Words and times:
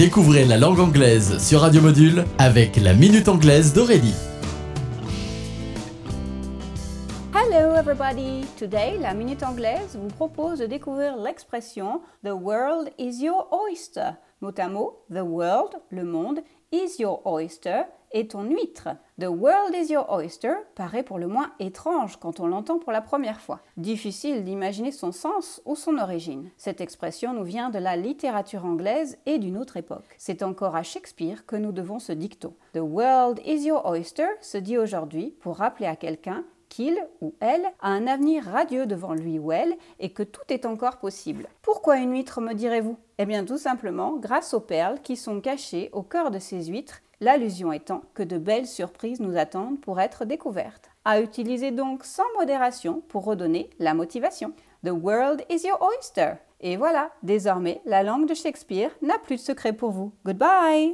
Découvrez 0.00 0.46
la 0.46 0.56
langue 0.56 0.80
anglaise 0.80 1.36
sur 1.46 1.60
Radio 1.60 1.82
Module 1.82 2.24
avec 2.38 2.76
la 2.76 2.94
Minute 2.94 3.28
Anglaise 3.28 3.74
d'Aurélie. 3.74 4.29
Hello 7.32 7.76
everybody! 7.76 8.44
Today, 8.56 8.98
la 8.98 9.14
Minute 9.14 9.44
Anglaise 9.44 9.96
vous 9.96 10.08
propose 10.08 10.58
de 10.58 10.66
découvrir 10.66 11.16
l'expression 11.16 12.00
The 12.24 12.32
world 12.32 12.90
is 12.98 13.22
your 13.22 13.48
oyster. 13.52 14.16
Mot 14.40 14.58
à 14.58 14.68
mot, 14.68 15.04
the 15.10 15.22
world, 15.22 15.80
le 15.90 16.02
monde, 16.02 16.40
is 16.72 16.96
your 16.98 17.24
oyster, 17.24 17.82
est 18.10 18.32
ton 18.32 18.42
huître. 18.42 18.88
The 19.20 19.28
world 19.28 19.76
is 19.76 19.92
your 19.92 20.10
oyster 20.12 20.54
paraît 20.74 21.04
pour 21.04 21.20
le 21.20 21.28
moins 21.28 21.52
étrange 21.60 22.16
quand 22.16 22.40
on 22.40 22.48
l'entend 22.48 22.80
pour 22.80 22.90
la 22.90 23.00
première 23.00 23.40
fois. 23.40 23.60
Difficile 23.76 24.42
d'imaginer 24.42 24.90
son 24.90 25.12
sens 25.12 25.62
ou 25.66 25.76
son 25.76 25.98
origine. 25.98 26.50
Cette 26.56 26.80
expression 26.80 27.32
nous 27.32 27.44
vient 27.44 27.70
de 27.70 27.78
la 27.78 27.96
littérature 27.96 28.64
anglaise 28.64 29.18
et 29.26 29.38
d'une 29.38 29.56
autre 29.56 29.76
époque. 29.76 30.16
C'est 30.18 30.42
encore 30.42 30.74
à 30.74 30.82
Shakespeare 30.82 31.46
que 31.46 31.56
nous 31.56 31.70
devons 31.70 32.00
ce 32.00 32.12
dicton. 32.12 32.54
The 32.72 32.78
world 32.78 33.40
is 33.46 33.64
your 33.66 33.86
oyster 33.86 34.26
se 34.40 34.58
dit 34.58 34.78
aujourd'hui 34.78 35.36
pour 35.40 35.58
rappeler 35.58 35.86
à 35.86 35.94
quelqu'un 35.94 36.44
qu'il 36.70 36.96
ou 37.20 37.34
elle 37.40 37.66
a 37.80 37.90
un 37.90 38.06
avenir 38.06 38.44
radieux 38.44 38.86
devant 38.86 39.12
lui 39.12 39.38
ou 39.38 39.52
elle 39.52 39.76
et 39.98 40.14
que 40.14 40.22
tout 40.22 40.40
est 40.48 40.64
encore 40.64 40.96
possible. 40.96 41.46
Pourquoi 41.60 41.98
une 41.98 42.12
huître, 42.12 42.40
me 42.40 42.54
direz-vous? 42.54 42.96
Eh 43.18 43.26
bien 43.26 43.44
tout 43.44 43.58
simplement 43.58 44.16
grâce 44.16 44.54
aux 44.54 44.60
perles 44.60 45.00
qui 45.02 45.16
sont 45.16 45.42
cachées 45.42 45.90
au 45.92 46.02
cœur 46.02 46.30
de 46.30 46.38
ces 46.38 46.64
huîtres, 46.64 47.02
l'allusion 47.20 47.72
étant 47.72 48.00
que 48.14 48.22
de 48.22 48.38
belles 48.38 48.66
surprises 48.66 49.20
nous 49.20 49.36
attendent 49.36 49.80
pour 49.80 50.00
être 50.00 50.24
découvertes. 50.24 50.88
À 51.04 51.20
utiliser 51.20 51.70
donc 51.70 52.04
sans 52.04 52.30
modération 52.38 53.02
pour 53.08 53.24
redonner 53.24 53.68
la 53.78 53.92
motivation. 53.92 54.52
The 54.82 54.90
world 54.90 55.44
is 55.50 55.66
your 55.66 55.78
oyster. 55.82 56.36
Et 56.62 56.76
voilà, 56.76 57.10
désormais, 57.22 57.80
la 57.84 58.02
langue 58.02 58.26
de 58.26 58.34
Shakespeare 58.34 58.90
n'a 59.02 59.18
plus 59.18 59.36
de 59.36 59.40
secret 59.40 59.72
pour 59.72 59.90
vous. 59.90 60.12
Goodbye 60.24 60.88